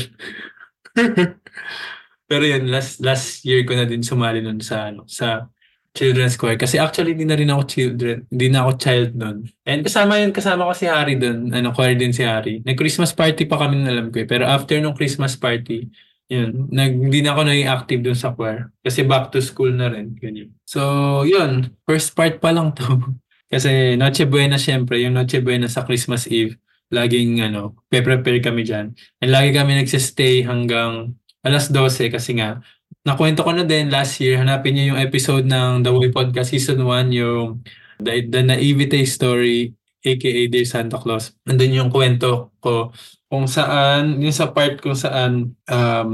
[2.32, 5.52] Pero yun, last last year ko na din sumali nun sa ano, sa
[5.96, 6.60] children's choir.
[6.60, 8.18] Kasi actually, hindi na rin ako children.
[8.28, 9.38] Hindi na ako child nun.
[9.64, 11.52] And kasama yun, kasama ko si Harry dun.
[11.56, 12.60] Ano, choir din si Harry.
[12.64, 14.28] Nag-Christmas party pa kami alam ko eh.
[14.28, 15.88] Pero after nung Christmas party,
[16.26, 18.74] yun, nag, hindi na ako naging active dun sa choir.
[18.82, 20.18] Kasi back to school na rin.
[20.18, 20.54] Ganyan.
[20.66, 21.78] So, yun.
[21.86, 23.14] First part pa lang to.
[23.54, 26.58] kasi Noche Buena syempre, yung Noche Buena sa Christmas Eve.
[26.94, 28.94] laging ano, pe-prepare kami dyan.
[29.18, 32.62] And lagi kami nagsistay hanggang alas 12 kasi nga,
[33.02, 36.78] nakwento ko na din last year, hanapin niyo yung episode ng The Way Podcast Season
[36.78, 37.66] 1, yung
[37.98, 39.74] The, the Naivete Story,
[40.06, 41.34] aka Dear Santa Claus.
[41.50, 42.94] Andun yung kwento ko
[43.36, 46.10] kung saan, yung sa part kung saan um,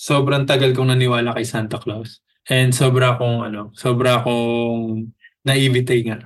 [0.00, 2.24] sobrang tagal kong naniwala kay Santa Claus.
[2.48, 5.12] And sobra akong ano, sobra akong
[5.44, 6.24] naivete nga.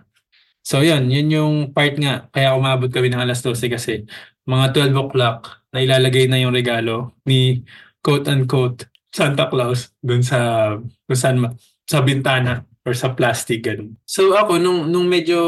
[0.63, 2.31] So yun, yun yung part nga.
[2.31, 4.07] Kaya umabot kami ng alas 12 kasi
[4.47, 7.67] mga 12 o'clock na ilalagay na yung regalo ni
[7.99, 11.51] quote-unquote Santa Claus dun sa kung saan
[11.83, 13.99] sa bintana or sa plastic ganun.
[14.07, 15.41] So ako nung nung medyo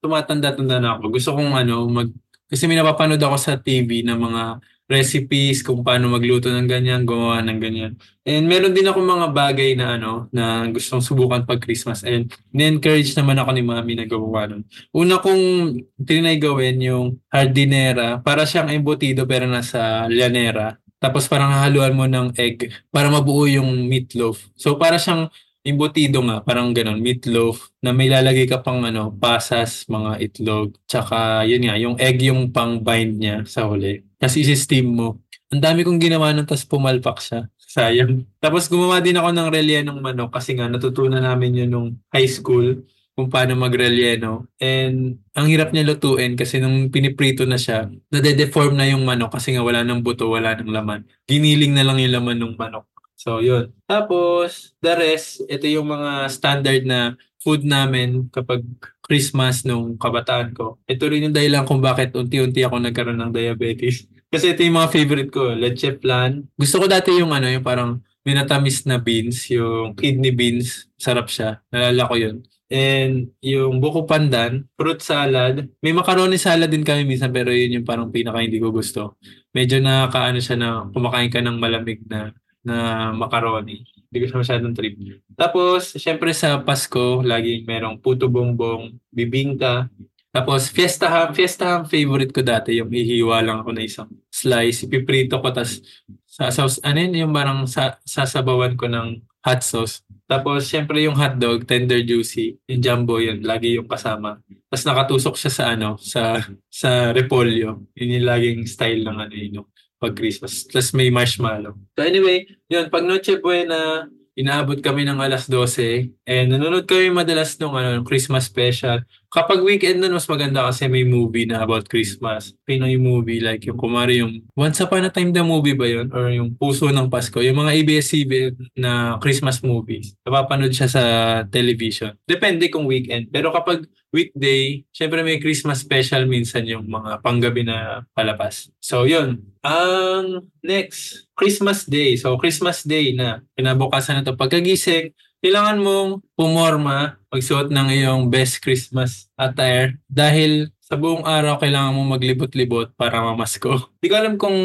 [0.00, 2.08] tumatanda-tanda na ako, gusto kong ano mag
[2.48, 4.42] kasi may napapanood ako sa TV ng mga
[4.88, 7.92] recipes kung paano magluto ng ganyan, gumawa ng ganyan.
[8.24, 13.12] And meron din ako mga bagay na ano na gustong subukan pag Christmas and ni-encourage
[13.12, 14.64] naman ako ni Mami na gumawa nun.
[14.96, 20.80] Una kong tinay gawin yung hardinera para siyang embutido pero nasa llanera.
[20.98, 24.40] Tapos parang hahaluan mo ng egg para mabuo yung meatloaf.
[24.56, 25.28] So para siyang
[25.68, 31.44] embutido nga, parang ganun, meatloaf, na may lalagay ka pang ano, pasas, mga itlog, tsaka
[31.44, 34.00] yun nga, yung egg yung pang bind niya sa huli.
[34.16, 35.20] Kasi isi-steam mo.
[35.52, 37.46] Ang dami kong ginawa nun, tapos pumalpak siya.
[37.68, 38.24] Sayang.
[38.40, 42.24] Tapos gumawa din ako ng relye ng manok kasi nga natutunan namin yun nung high
[42.24, 42.80] school
[43.12, 44.48] kung paano magrelyeno.
[44.56, 49.52] And ang hirap niya lutuin kasi nung piniprito na siya, nade-deform na yung manok kasi
[49.52, 51.04] nga wala ng buto, wala ng laman.
[51.28, 52.88] Giniling na lang yung laman ng manok.
[53.28, 53.76] So, yun.
[53.84, 57.12] Tapos, the rest, ito yung mga standard na
[57.44, 58.64] food namin kapag
[59.04, 60.80] Christmas nung kabataan ko.
[60.88, 64.08] Ito rin yung dahilan kung bakit unti-unti ako nagkaroon ng diabetes.
[64.32, 66.48] Kasi ito yung mga favorite ko, leche flan.
[66.56, 70.88] Gusto ko dati yung ano, yung parang minatamis na beans, yung kidney beans.
[70.96, 71.60] Sarap siya.
[71.68, 72.40] Nalala ko yun.
[72.72, 75.68] And yung buko pandan, fruit salad.
[75.84, 79.20] May macaroni salad din kami minsan pero yun yung parang pinaka hindi ko gusto.
[79.52, 82.32] Medyo nakakaano siya na kumakain ka ng malamig na
[82.68, 83.80] na macaroni.
[84.08, 84.94] Hindi ko siya masyadong trip.
[85.32, 89.88] Tapos, syempre sa Pasko, laging merong puto bongbong, bibingka.
[90.28, 91.32] Tapos, fiesta ham.
[91.32, 92.76] Fiesta ham favorite ko dati.
[92.76, 94.84] Yung ihiwa lang ako na isang slice.
[94.84, 95.48] Ipiprito ko.
[95.48, 95.80] Tapos,
[96.28, 97.28] sa sauce, ano yun?
[97.28, 100.04] Yung parang sa, sasabawan ko ng hot sauce.
[100.28, 102.60] Tapos, syempre yung hotdog, tender juicy.
[102.68, 104.36] Yung jumbo yun, lagi yung kasama.
[104.68, 107.88] Tapos nakatusok siya sa ano, sa sa repolyo.
[107.96, 109.64] Yun yung laging style ng ano yun
[109.98, 110.64] pag Christmas.
[110.64, 111.74] Tapos may marshmallow.
[111.98, 114.06] So anyway, yun, pag Noche Buena,
[114.38, 119.02] inaabot kami ng alas 12 and nanonood kami madalas ng ano, Christmas special.
[119.28, 122.56] Kapag weekend nun, mas maganda kasi may movie na about Christmas.
[122.64, 126.08] Pinoy movie, like yung kumari yung Once Upon a Time the movie ba yun?
[126.16, 127.44] Or yung Puso ng Pasko.
[127.44, 130.16] Yung mga ABS-CBN na Christmas movies.
[130.24, 131.02] Napapanood siya sa
[131.44, 132.16] television.
[132.24, 133.28] Depende kung weekend.
[133.28, 138.72] Pero kapag weekday, syempre may Christmas special minsan yung mga panggabi na palabas.
[138.80, 139.44] So yun.
[139.60, 142.16] Ang next, Christmas Day.
[142.16, 144.40] So Christmas Day na kinabukasan na to.
[144.40, 151.92] Pagkagising, kailangan mong pumorma, magsuot ng iyong best Christmas attire dahil sa buong araw kailangan
[151.92, 153.76] mong maglibot-libot para mamasko.
[154.00, 154.56] Hindi ko alam kung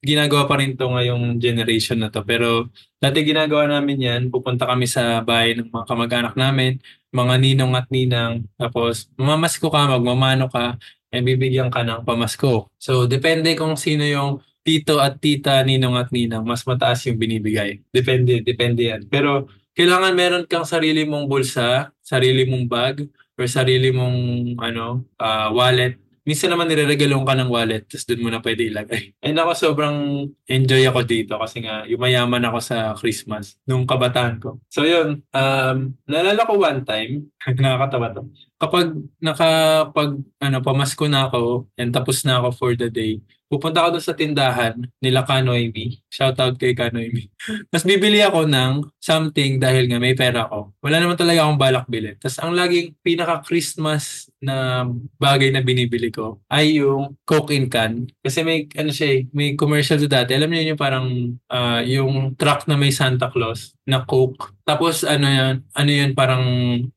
[0.00, 2.24] ginagawa pa rin to ngayong generation na to.
[2.24, 4.22] Pero dati ginagawa namin yan.
[4.32, 6.80] Pupunta kami sa bahay ng mga kamag-anak namin,
[7.12, 8.48] mga ninong at ninang.
[8.56, 10.80] Tapos mamamasko ka, magmamano ka,
[11.12, 12.72] and bibigyan ka ng pamasko.
[12.80, 17.84] So depende kung sino yung tito at tita, ninong at ninang, mas mataas yung binibigay.
[17.92, 19.04] Depende, depende yan.
[19.12, 23.04] Pero kailangan meron kang sarili mong bulsa, sarili mong bag,
[23.36, 24.18] or sarili mong
[24.56, 26.00] ano, uh, wallet.
[26.26, 29.14] Minsan naman nireregalong ka ng wallet, tapos doon mo na pwede ilagay.
[29.26, 34.58] And ako sobrang enjoy ako dito kasi nga yumayaman ako sa Christmas nung kabataan ko.
[34.66, 37.30] So yun, um, naalala ko one time,
[37.62, 38.26] nakakatawa to.
[38.56, 43.98] Kapag nakapag ano, pamasko na ako and tapos na ako for the day, pupunta ako
[43.98, 45.70] doon sa tindahan nila Kanoy
[46.10, 47.30] Shout out kay Kanoy
[47.70, 50.74] Tapos bibili ako ng something dahil nga may pera ako.
[50.82, 52.18] Wala naman talaga akong balak bilhin.
[52.18, 54.86] Tapos ang laging pinaka-Christmas na
[55.18, 58.10] bagay na binibili ko ay yung Coke in can.
[58.22, 60.34] Kasi may ano siya, eh, may commercial sa dati.
[60.34, 61.06] Alam niyo yung parang
[61.50, 64.58] uh, yung truck na may Santa Claus na Coke.
[64.66, 66.44] Tapos ano yan, ano yun parang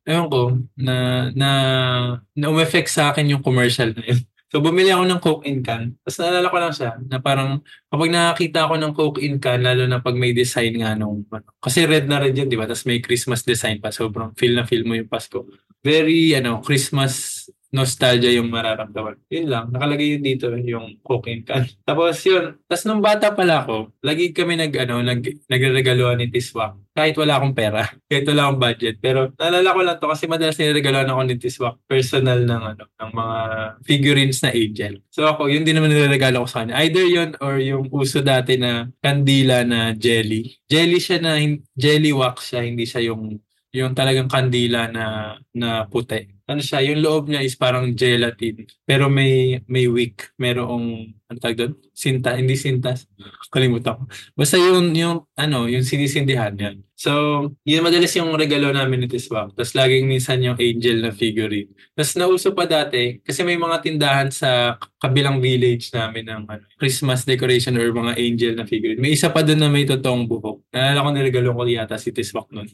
[0.02, 0.42] ewan ko
[0.74, 1.49] na na
[2.34, 4.20] na umeffect sa akin yung commercial na yun.
[4.50, 5.94] So, bumili ako ng Coke in can.
[6.02, 9.86] Tapos naalala ko lang siya na parang kapag nakakita ako ng Coke in can, lalo
[9.86, 12.66] na pag may design nga nung, ano, kasi red na red yun, di ba?
[12.66, 13.94] Tapos may Christmas design pa.
[13.94, 15.46] Sobrang feel na feel mo yung Pasko.
[15.86, 19.16] Very, ano, Christmas nostalgia yung mararamdaman.
[19.30, 21.66] Yun lang, nakalagay yun dito yung cooking can.
[21.88, 26.74] Tapos yun, tapos nung bata pala ako, lagi kami nag, ano, nag, nagregaluhan ni Tiswak.
[26.90, 28.94] Kahit wala akong pera, kahit wala akong budget.
[28.98, 33.10] Pero naalala ko lang to kasi madalas niregaluhan ako ni Tiswak personal ng, ano, ng
[33.14, 33.38] mga
[33.86, 34.94] figurines na angel.
[35.14, 36.82] So ako, yun din naman niregalo ko sa kanya.
[36.82, 40.58] Either yun or yung uso dati na kandila na jelly.
[40.66, 41.38] Jelly siya na,
[41.78, 43.38] jelly wax siya, hindi siya yung
[43.70, 46.39] yung talagang kandila na na puti.
[46.50, 48.66] Ano siya, yung loob niya is parang gelatin.
[48.82, 51.72] Pero may may wick, merong ano tawag doon?
[51.94, 53.06] Sinta, hindi sintas.
[53.54, 54.10] Kalimutan ko.
[54.34, 56.82] Basta yung yung ano, yung sinisindihan yan.
[56.98, 57.12] So,
[57.62, 59.54] yun madalas yung regalo namin ni Tiswak.
[59.54, 61.70] Tapos laging minsan yung angel na figurine.
[61.94, 67.22] Tapos nauso pa dati, kasi may mga tindahan sa kabilang village namin ng ano, Christmas
[67.22, 68.98] decoration or mga angel na figurine.
[68.98, 70.66] May isa pa doon na may totoong buhok.
[70.74, 72.66] Naalala ko niregalo ko yata si Tiswak noon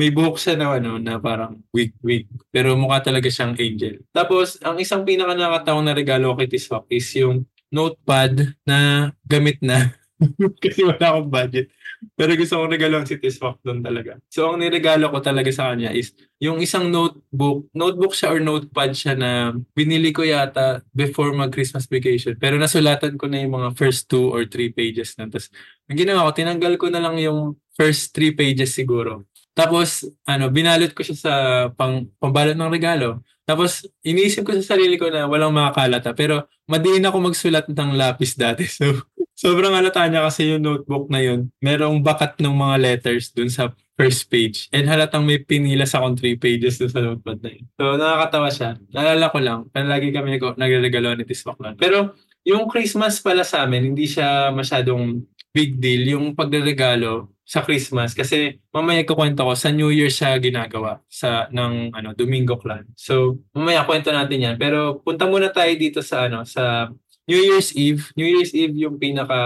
[0.00, 4.00] may buhok siya na ano na parang wig wig pero mukha talaga siyang angel.
[4.16, 9.92] Tapos ang isang pinaka nakakatawang na regalo kay Tiswak is yung notepad na gamit na
[10.64, 11.68] kasi wala akong budget.
[12.16, 14.16] Pero gusto kong regalo si Tiswak doon talaga.
[14.32, 18.96] So ang niregalo ko talaga sa kanya is yung isang notebook, notebook siya or notepad
[18.96, 22.40] siya na binili ko yata before mag Christmas vacation.
[22.40, 25.28] Pero nasulatan ko na yung mga first two or three pages na.
[25.28, 25.52] Tapos
[25.92, 29.28] ang ginawa ko, tinanggal ko na lang yung first three pages siguro.
[29.54, 31.32] Tapos, ano, binalot ko siya sa
[31.74, 33.20] pang, pambalot ng regalo.
[33.44, 36.14] Tapos, iniisip ko sa sarili ko na walang makakalata.
[36.14, 38.62] Pero, madiin ako magsulat ng lapis dati.
[38.70, 39.02] So,
[39.42, 41.50] sobrang halata niya kasi yung notebook na yun.
[41.58, 44.70] Merong bakat ng mga letters dun sa first page.
[44.70, 47.64] And halatang may pinila sa akong three pages dun sa notepad na yun.
[47.74, 48.70] So, nakakatawa siya.
[48.94, 49.60] Naalala ko lang.
[49.74, 51.74] Lagi kami nag- nagregalo ni Tiswak nun.
[51.74, 52.14] Pero,
[52.46, 55.20] yung Christmas pala sa amin, hindi siya masyadong
[55.52, 56.16] big deal.
[56.16, 61.90] Yung pagre-regalo, sa Christmas kasi mamaya kukwento ko sa New Year siya ginagawa sa ng
[61.90, 62.86] ano Domingo Clan.
[62.94, 66.86] So mamaya kwento natin 'yan pero punta muna tayo dito sa ano sa
[67.26, 68.06] New Year's Eve.
[68.14, 69.38] New Year's Eve yung pinaka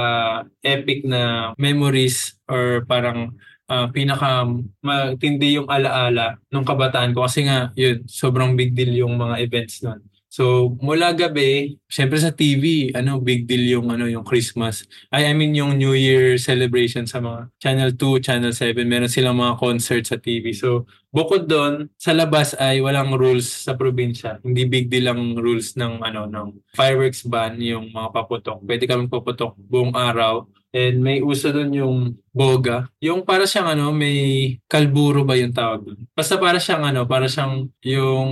[0.60, 3.40] epic na memories or parang
[3.72, 4.44] uh, pinaka
[4.84, 9.80] matindi yung alaala nung kabataan ko kasi nga yun sobrang big deal yung mga events
[9.80, 10.04] noon.
[10.34, 14.82] So, mula gabi, syempre sa TV, ano, big deal yung ano, yung Christmas.
[15.14, 19.38] I, I mean yung New Year celebration sa mga Channel 2, Channel 7, meron silang
[19.38, 20.50] mga concert sa TV.
[20.50, 24.42] So, bukod doon, sa labas ay walang rules sa probinsya.
[24.42, 28.58] Hindi big deal ang rules ng ano, ng fireworks ban, yung mga paputok.
[28.66, 31.96] Pwede kami paputok buong araw And may uso doon yung
[32.34, 32.90] boga.
[32.98, 36.02] Yung para siyang ano, may kalburo ba yung tawag doon?
[36.18, 38.30] Basta para siyang ano, para siyang yung,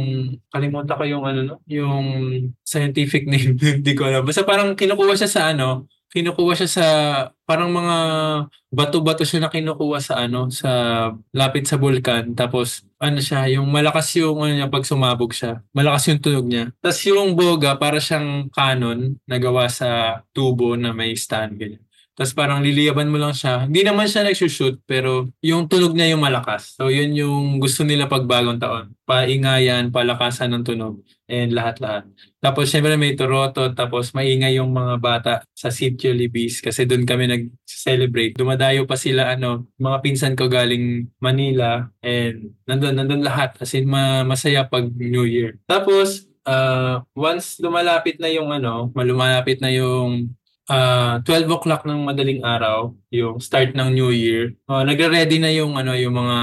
[0.50, 1.56] kalimutan ko yung ano, no?
[1.70, 2.06] yung
[2.66, 4.26] scientific name, hindi ko alam.
[4.26, 6.86] Basta parang kinukuha siya sa ano, kinukuha siya sa
[7.48, 7.96] parang mga
[8.68, 10.70] bato-bato siya na kinukuha sa ano sa
[11.32, 16.12] lapit sa bulkan tapos ano siya yung malakas yung ano niya pag sumabog siya malakas
[16.12, 21.16] yung tunog niya tapos yung boga para siyang canon na gawa sa tubo na may
[21.16, 21.80] stand ganyan
[22.12, 23.64] tapos parang liliyaban mo lang siya.
[23.64, 26.76] Hindi naman siya nagsushoot, pero yung tunog niya yung malakas.
[26.76, 28.92] So yun yung gusto nila pag bagong taon.
[29.08, 32.04] Paingayan, palakasan ng tunog, and lahat-lahat.
[32.36, 37.32] Tapos syempre may toroto, tapos maingay yung mga bata sa Sitio Libis kasi doon kami
[37.32, 38.36] nag-celebrate.
[38.36, 43.56] Dumadayo pa sila, ano, mga pinsan ko galing Manila, and nandun, nandun lahat.
[43.56, 45.56] As in, ma- masaya pag New Year.
[45.64, 50.34] Tapos, uh, once lumalapit na yung ano, malumalapit na yung
[50.70, 55.50] uh, ah, 12 o'clock ng madaling araw, yung start ng New Year, uh, nagre-ready na
[55.50, 56.38] yung ano yung mga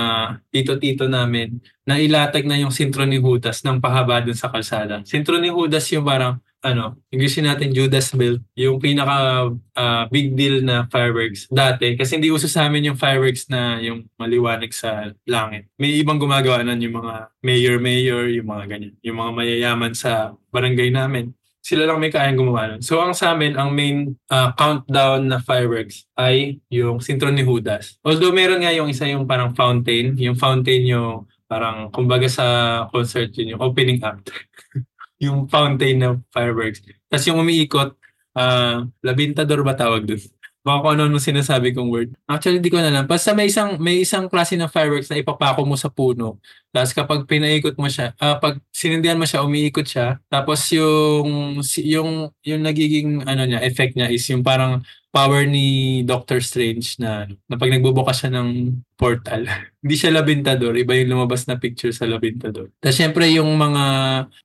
[0.51, 5.01] tito-tito namin na ilatag na yung sintro ni Judas ng pahaba dun sa kalsada.
[5.07, 10.59] Sintro ni Judas yung parang ano, Englishin natin Judas Belt, yung pinaka uh, big deal
[10.59, 11.95] na fireworks dati.
[11.95, 15.71] Kasi hindi uso sa amin yung fireworks na yung maliwanag sa langit.
[15.79, 18.95] May ibang gumagawa nun yung mga mayor-mayor, yung mga ganyan.
[19.07, 21.31] Yung mga mayayaman sa barangay namin
[21.69, 22.81] sila lang may kayang gumawa nun.
[22.81, 28.01] So ang sa amin, ang main uh, countdown na fireworks ay yung Sintron ni Judas.
[28.01, 32.45] Although meron nga yung isa yung parang fountain, yung fountain yung parang kumbaga sa
[32.89, 34.33] concert yun, yung opening act.
[35.23, 36.81] yung fountain na fireworks.
[37.05, 37.93] Tapos yung umiikot,
[38.33, 40.21] uh, labintador ba tawag dun?
[40.59, 42.09] Baka kung ano sinasabi kong word.
[42.27, 43.05] Actually, hindi ko na alam.
[43.07, 46.43] Basta may isang, may isang klase ng fireworks na ipapako mo sa puno.
[46.69, 50.21] Tapos kapag pinaikot mo siya, uh, pag sinindihan mo siya, umiikot siya.
[50.29, 56.37] Tapos yung, yung, yung nagiging ano niya, effect niya is yung parang power ni Doctor
[56.37, 59.49] Strange na, na pag nagbubukas siya ng portal,
[59.81, 62.69] hindi siya labintador, iba yung lumabas na picture sa labintador.
[62.77, 63.83] Tapos syempre yung mga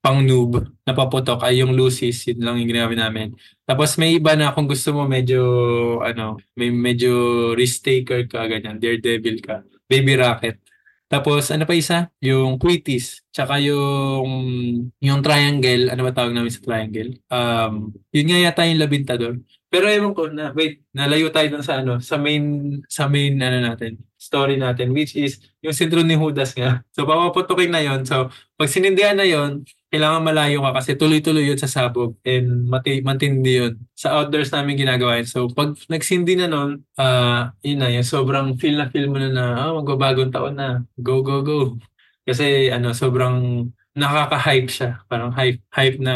[0.00, 3.36] pang noob na paputok ay yung Lucis, yun lang yung ginagawa namin.
[3.68, 5.44] Tapos may iba na kung gusto mo medyo
[6.00, 7.12] ano, may medyo
[7.52, 10.63] risk taker ka ganyan, daredevil ka, baby rocket.
[11.08, 12.10] Tapos ano pa isa?
[12.24, 13.22] Yung quitis.
[13.30, 14.30] Tsaka yung
[14.98, 15.92] yung triangle.
[15.92, 17.20] Ano ba tawag namin sa triangle?
[17.28, 19.34] Um, yun nga yata yung labintador.
[19.74, 23.58] Pero ewan ko na, wait, nalayo tayo dun sa ano, sa main, sa main ano
[23.58, 23.98] natin,
[24.34, 26.82] story natin, which is yung sintro ni Judas nga.
[26.90, 29.62] So, papaputukin na yon So, pag sinindihan na yon
[29.94, 33.78] kailangan malayo ka kasi tuloy-tuloy yun sa sabog and mati, matindi yun.
[33.94, 35.30] Sa outdoors namin ginagawa yun.
[35.30, 39.30] So, pag nagsindi na nun, uh, yun na, yung sobrang feel na feel mo na
[39.30, 40.82] na, ah, magbabagong taon na.
[40.98, 41.78] Go, go, go.
[42.26, 44.98] Kasi, ano, sobrang nakaka-hype siya.
[45.06, 46.14] Parang hype, hype na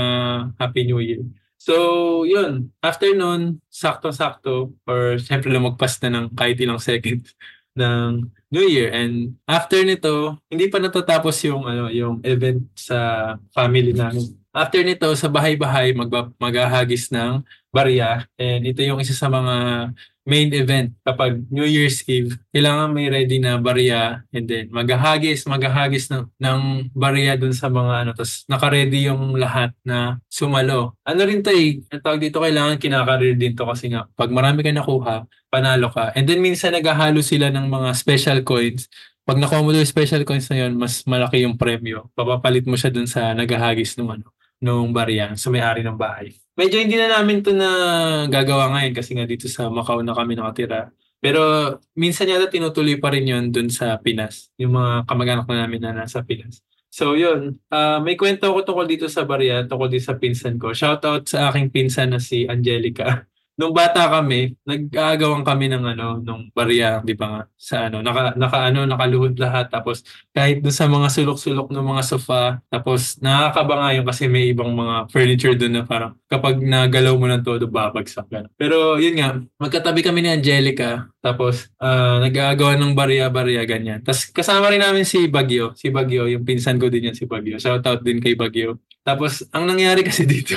[0.58, 1.22] Happy New Year.
[1.62, 2.74] So, yun.
[2.82, 7.30] After nun, sakto-sakto, or syempre lumagpas na ng kahit ilang seconds
[7.78, 8.90] ng New Year.
[8.90, 12.98] And after nito, hindi pa natatapos yung ano yung event sa
[13.54, 14.34] family namin.
[14.50, 18.26] After nito, sa bahay-bahay, magba- maghahagis ng barya.
[18.34, 19.54] And ito yung isa sa mga
[20.28, 26.12] main event kapag New Year's Eve, kailangan may ready na barya and then maghahagis, maghahagis
[26.12, 26.60] ng, ng
[26.92, 30.92] barya dun sa mga ano, tapos nakaready yung lahat na sumalo.
[31.08, 34.60] Ano rin to eh, ang tawag dito kailangan kinakarir din to kasi nga pag marami
[34.60, 36.12] ka nakuha, panalo ka.
[36.12, 38.92] And then minsan naghahalo sila ng mga special coins
[39.28, 42.08] pag nakuha mo yung special coins na yun, mas malaki yung premyo.
[42.16, 46.32] Papapalit mo siya dun sa naghahagis ng ano, nung barya sa may-ari ng bahay.
[46.58, 47.70] Medyo hindi na namin to na
[48.26, 50.90] gagawa ngayon kasi nga dito sa Macau na kami nakatira.
[51.22, 51.42] Pero
[51.94, 54.50] minsan yata tinutuloy pa rin yun dun sa Pinas.
[54.58, 56.58] Yung mga kamag-anak na namin na nasa Pinas.
[56.90, 60.74] So yun, uh, may kwento ako tungkol dito sa barya, tungkol dito sa pinsan ko.
[60.74, 63.22] Shoutout sa aking pinsan na si Angelica
[63.58, 68.38] nung bata kami, nag-aagawan kami ng ano, nung barya, di ba nga, sa ano, naka,
[68.38, 69.66] naka ano, nakaluhod lahat.
[69.66, 74.70] Tapos kahit doon sa mga sulok-sulok ng mga sofa, tapos nakakaba nga kasi may ibang
[74.70, 78.46] mga furniture doon na parang kapag nagalaw mo ng todo, babagsak ka.
[78.54, 83.98] Pero yun nga, magkatabi kami ni Angelica, tapos uh, nag-aagawan ng barya-barya, ganyan.
[84.06, 87.58] Tapos kasama rin namin si Bagyo, si Bagyo, yung pinsan ko din yan si Bagyo.
[87.58, 88.78] Shoutout din kay Bagyo.
[89.02, 90.54] Tapos ang nangyari kasi dito,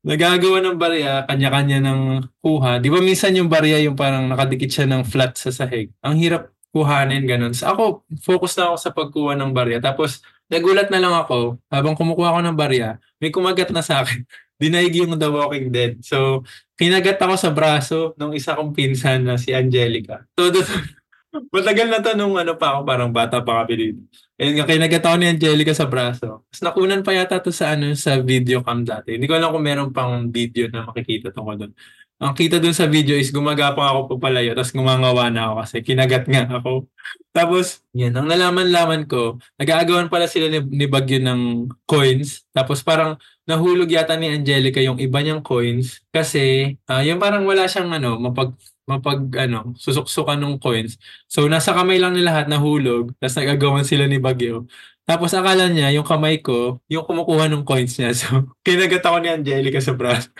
[0.00, 2.00] nagagawa ng barya, kanya-kanya ng
[2.40, 2.80] kuha.
[2.80, 5.92] Di ba minsan yung barya yung parang nakadikit siya ng flat sa sahig.
[6.00, 7.52] Ang hirap kuhanin, ganun.
[7.52, 7.84] So ako,
[8.22, 9.82] focus na ako sa pagkuha ng barya.
[9.82, 12.88] Tapos, nagulat na lang ako, habang kumukuha ako ng barya,
[13.20, 14.24] may kumagat na sa akin.
[14.60, 16.04] Dinaig yung The Walking Dead.
[16.04, 16.44] So,
[16.76, 20.28] kinagat ako sa braso ng isa kong pinsan na si Angelica.
[20.36, 20.60] Todo,
[21.30, 24.00] matagal na to nung ano pa ako, parang bata pa kami dito.
[24.40, 26.48] Ayun nga, kinagat ako ni Angelica sa braso.
[26.48, 29.14] Tapos nakunan pa yata to sa ano sa video cam dati.
[29.14, 31.72] Hindi ko alam kung meron pang video na makikita tungkol doon.
[32.20, 36.28] Ang kita doon sa video is gumagapang ako papalayo tapos gumangawa na ako kasi kinagat
[36.28, 36.84] nga ako.
[37.32, 42.44] Tapos, yan, ang nalaman-laman ko, nag-aagawan pala sila ni, ni Bagyo ng coins.
[42.52, 43.16] Tapos parang
[43.50, 48.14] nahulog yata ni Angelica yung iba niyang coins kasi uh, yung parang wala siyang ano,
[48.22, 48.54] mapag
[48.86, 50.98] mapag ano, susuksukan ng coins.
[51.30, 54.66] So nasa kamay lang nila lahat nahulog, tapos nagagawan sila ni Bagyo.
[55.06, 58.14] Tapos akala niya yung kamay ko, yung kumukuha ng coins niya.
[58.14, 58.26] So
[58.66, 60.30] kinagat ako ni Angelica sa braso.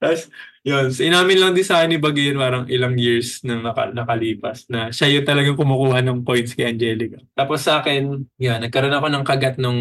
[0.00, 0.32] Tapos,
[0.64, 0.92] yun.
[0.92, 5.08] So, inamin lang din sa ni Bagay parang ilang years nang naka, nakalipas na siya
[5.12, 7.20] yung talagang kumukuha ng points kay Angelica.
[7.32, 9.76] Tapos sa akin, yan, nagkaroon ako ng kagat nung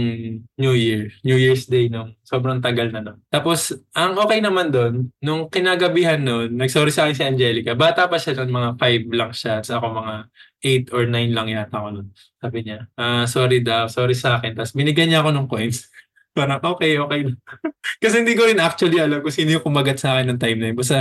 [0.55, 1.11] New Year.
[1.23, 3.19] New Year's Day nung sobrang tagal na nun.
[3.31, 7.75] Tapos, ang okay naman doon, nung kinagabihan nun, nagsorry sa akin si Angelica.
[7.75, 9.63] Bata pa siya nun, mga 5 lang siya.
[9.63, 10.15] Tapos ako mga
[10.63, 12.07] 8 or 9 lang yata ako nun.
[12.39, 14.55] Sabi niya, ah, sorry daw, sorry sa akin.
[14.55, 15.87] Tapos binigyan niya ako ng coins.
[16.39, 17.19] Parang okay, okay.
[18.03, 20.67] Kasi hindi ko rin actually alam kung sino yung kumagat sa akin ng time na
[20.71, 20.77] yun.
[20.79, 20.97] Basta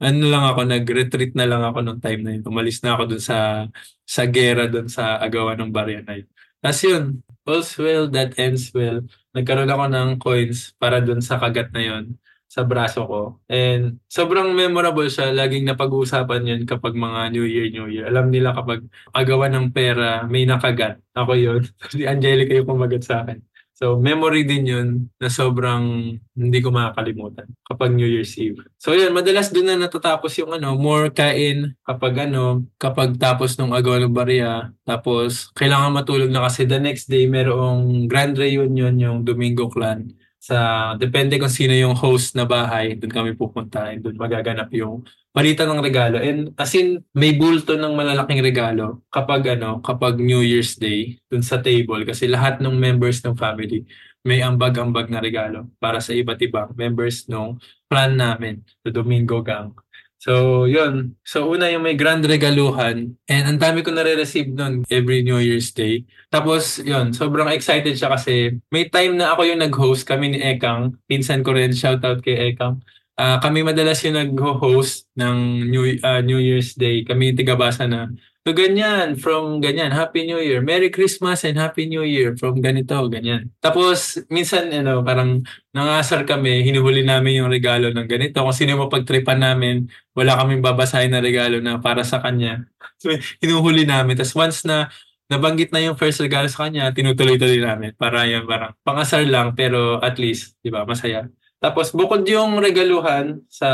[0.00, 2.42] ano lang ako, nag-retreat na lang ako nung time na yun.
[2.42, 3.68] Umalis na ako dun sa
[4.02, 6.28] sa gera dun sa agawan ng barya na yun.
[6.58, 7.04] Tapos yun,
[7.46, 8.98] all's well that ends well.
[9.36, 12.04] Nagkaroon ako ng coins para dun sa kagat na yun
[12.50, 13.20] sa braso ko.
[13.46, 15.30] And sobrang memorable siya.
[15.30, 18.10] Laging napag-uusapan yun kapag mga New Year, New Year.
[18.10, 18.82] Alam nila kapag
[19.14, 20.98] agawa ng pera, may nakagat.
[21.14, 21.62] Ako yun.
[21.94, 23.38] si Angelica yung kumagat sa akin.
[23.80, 28.60] So, memory din yun na sobrang hindi ko makakalimutan kapag New Year's Eve.
[28.76, 33.72] So, yun, madalas doon na natatapos yung ano, more kain kapag ano, kapag tapos ng
[33.72, 34.68] agaw ng barya.
[34.84, 40.56] Tapos, kailangan matulog na kasi the next day merong grand reunion yung Domingo Clan sa
[40.96, 45.04] depende kung sino yung host na bahay, doon kami pupunta and doon magaganap yung
[45.36, 46.16] palitan ng regalo.
[46.16, 51.44] And as in, may bulto ng malalaking regalo kapag ano, kapag New Year's Day doon
[51.44, 53.84] sa table kasi lahat ng members ng family
[54.20, 57.56] may ambag-ambag na regalo para sa iba't ibang members ng
[57.88, 59.72] plan namin, the Domingo Gang.
[60.20, 61.16] So, yun.
[61.24, 63.16] So, una yung may grand regaluhan.
[63.24, 66.04] And ang dami ko nare-receive nun every New Year's Day.
[66.28, 67.16] Tapos, yun.
[67.16, 70.04] Sobrang excited siya kasi may time na ako yung nag-host.
[70.04, 71.00] Kami ni Ekang.
[71.08, 71.72] Pinsan ko rin.
[71.72, 72.84] Shoutout kay Ekang.
[73.16, 77.00] Uh, kami madalas yung nag-host ng New, uh, New Year's Day.
[77.00, 82.00] Kami tigabasa na So ganyan, from ganyan, Happy New Year, Merry Christmas and Happy New
[82.08, 83.52] Year from ganito, ganyan.
[83.60, 85.44] Tapos minsan ano, parang
[85.76, 88.40] nangasar kami, hinuhuli namin yung regalo ng ganito.
[88.40, 92.64] Kung sino mapagtripan namin, wala kaming babasahin na regalo na para sa kanya.
[92.96, 93.12] So,
[93.44, 94.16] hinuhuli namin.
[94.16, 94.88] Tapos once na
[95.28, 97.92] nabanggit na yung first regalo sa kanya, tinutuloy-tuloy namin.
[98.00, 101.28] Para yan, parang pangasar lang, pero at least, di ba, masaya.
[101.60, 103.68] Tapos bukod yung regaluhan sa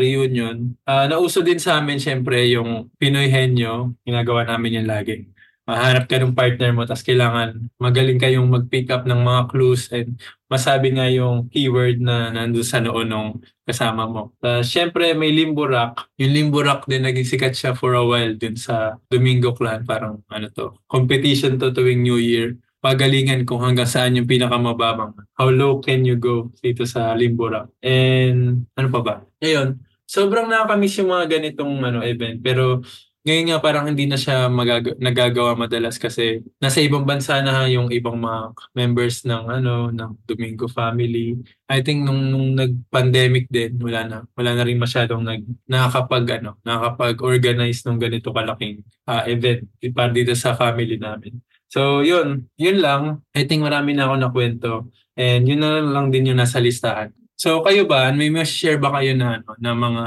[0.00, 3.92] reunion, ah, nauso din sa amin syempre yung Pinoy Henyo.
[4.08, 5.28] Ginagawa namin yan lagi.
[5.68, 10.16] Mahanap ka ng partner mo, tapos kailangan magaling kayong mag-pick up ng mga clues and
[10.46, 14.32] masabi nga yung keyword na nandun sa noo nung kasama mo.
[14.40, 16.08] Uh, syempre may Limbo Rock.
[16.22, 19.82] Yung Limbo Rock din naging sikat siya for a while din sa Domingo Clan.
[19.84, 22.56] Parang ano to, competition to tuwing New Year
[22.86, 25.10] pagalingan kung hanggang saan yung pinakamababang.
[25.34, 27.74] How low can you go dito sa Limbo Rock?
[27.82, 29.14] And ano pa ba?
[29.42, 32.38] Ngayon, sobrang nakakamiss yung mga ganitong ano, event.
[32.38, 32.86] Pero
[33.26, 37.90] ngayon nga parang hindi na siya magag- nagagawa madalas kasi nasa ibang bansa na yung
[37.90, 41.34] ibang mga members ng ano ng Domingo family.
[41.66, 46.54] I think nung, nung nag-pandemic din wala na wala na rin masyadong nag nakakapag ano
[46.62, 51.34] nakakapag-organize ng ganito kalaking uh, event para dito sa family namin.
[51.66, 52.46] So, yun.
[52.56, 53.02] Yun lang.
[53.34, 54.72] I think marami na ako nakwento.
[55.16, 57.10] And yun na lang din yung nasa listahan.
[57.36, 60.04] So, kayo ba, may share ba kayo na, ano, na mga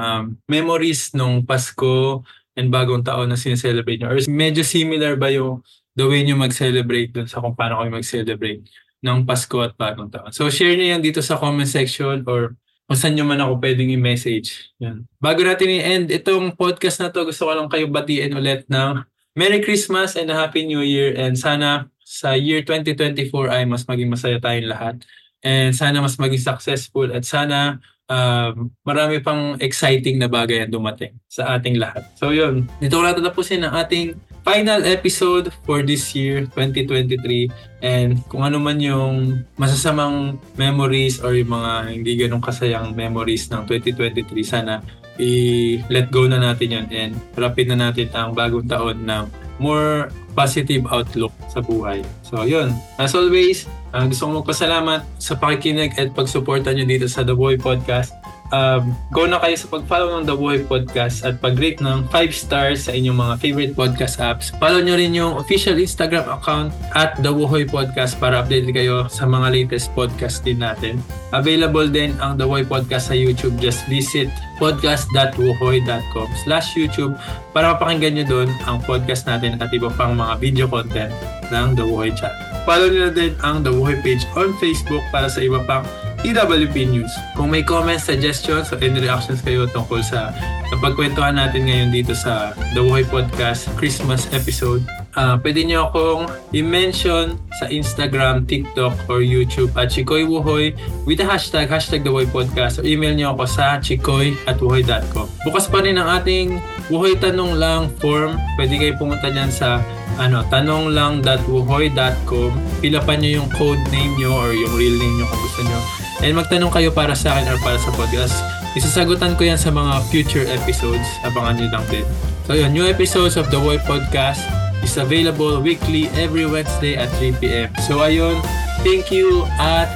[0.49, 2.25] memories nung Pasko
[2.57, 4.09] and bagong taon na sineselebrate nyo?
[4.09, 5.61] Or medyo similar ba yung
[5.93, 8.65] the way nyo mag-celebrate dun sa kung paano kayo mag-celebrate
[9.05, 10.33] ng Pasko at bagong taon?
[10.33, 12.57] So, share niyo yan dito sa comment section or
[12.89, 14.73] kung saan nyo man ako pwedeng i-message.
[14.81, 15.05] Yan.
[15.21, 19.05] Bago natin i-end itong podcast na to, gusto ko lang kayo batiin ulit ng
[19.39, 24.11] Merry Christmas and a Happy New Year and sana sa year 2024 ay mas maging
[24.11, 24.99] masaya tayong lahat
[25.47, 27.79] and sana mas maging successful at sana
[28.11, 32.03] um, marami pang exciting na bagay ang dumating sa ating lahat.
[32.19, 37.47] So yun, dito ko lang tatapusin ang ating final episode for this year, 2023.
[37.79, 43.63] And kung ano man yung masasamang memories or yung mga hindi ganong kasayang memories ng
[43.63, 44.83] 2023, sana
[45.19, 49.27] i-let go na natin yun and rapid na natin ang bagong taon ng
[49.59, 51.99] more positive outlook sa buhay.
[52.23, 52.71] So, yun.
[52.95, 57.59] As always, uh, gusto kong magpasalamat sa pakikinig at pagsuporta nyo dito sa The Boy
[57.59, 58.15] Podcast
[58.53, 62.89] um, go na kayo sa pag-follow ng The Buhay Podcast at pag-rate ng 5 stars
[62.89, 64.51] sa inyong mga favorite podcast apps.
[64.57, 69.25] Follow nyo rin yung official Instagram account at The Buhay Podcast para update kayo sa
[69.25, 71.01] mga latest podcast din natin.
[71.33, 73.57] Available din ang The Buhay Podcast sa YouTube.
[73.61, 74.29] Just visit
[74.59, 77.15] podcast.wuhoy.com slash YouTube
[77.55, 81.13] para mapakinggan nyo doon ang podcast natin at iba pang mga video content
[81.49, 82.33] ng The Wuhoy Chat.
[82.67, 85.81] Follow nyo din ang The Wuhoy page on Facebook para sa iba pang
[86.27, 87.15] EWP News.
[87.39, 90.35] Kung may comments, suggestions, o any reactions kayo tungkol sa
[90.69, 94.83] napagkwentuhan natin ngayon dito sa The Wuhay Podcast Christmas episode,
[95.15, 100.75] uh, pwede nyo akong i-mention sa Instagram, TikTok, or YouTube at Chikoy Wuhoy
[101.07, 105.27] with the hashtag, hashtag The Wuhay Podcast o email nyo ako sa chikoy at wuhoy.com.
[105.47, 106.61] Bukas pa rin ang ating
[106.91, 108.37] Wuhoy Tanong Lang form.
[108.59, 109.81] Pwede kayo pumunta dyan sa
[110.19, 112.51] ano, tanonglang.wuhoy.com.
[112.83, 116.35] Pilapan nyo yung code name nyo or yung real name nyo kung gusto nyo And
[116.35, 118.35] magtanong kayo para sa akin or para sa podcast.
[118.77, 121.07] Isasagutan ko yan sa mga future episodes.
[121.25, 122.05] Abangan nyo lang din.
[122.45, 124.41] So yun, new episodes of The Boy Podcast
[124.81, 127.73] is available weekly every Wednesday at 3pm.
[127.85, 128.41] So ayun,
[128.85, 129.89] thank you at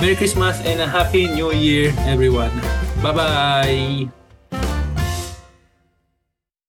[0.00, 2.52] Merry Christmas and a Happy New Year everyone.
[3.02, 4.17] Bye-bye!